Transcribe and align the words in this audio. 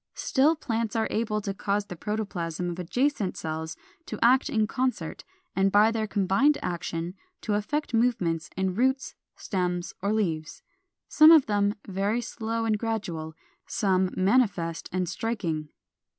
Still 0.15 0.55
plants 0.55 0.95
are 0.95 1.07
able 1.11 1.41
to 1.41 1.53
cause 1.53 1.85
the 1.85 1.95
protoplasm 1.95 2.71
of 2.71 2.79
adjacent 2.79 3.37
cells 3.37 3.77
to 4.07 4.17
act 4.19 4.49
in 4.49 4.65
concert, 4.65 5.23
and 5.55 5.71
by 5.71 5.91
their 5.91 6.07
combined 6.07 6.57
action 6.63 7.13
to 7.41 7.53
effect 7.53 7.93
movements 7.93 8.49
in 8.57 8.73
roots, 8.73 9.13
stems, 9.35 9.93
or 10.01 10.11
leaves, 10.11 10.63
some 11.07 11.29
of 11.29 11.45
them 11.45 11.75
very 11.87 12.19
slow 12.19 12.65
and 12.65 12.79
gradual, 12.79 13.35
some 13.67 14.09
manifest 14.17 14.89
and 14.91 15.07
striking. 15.07 15.69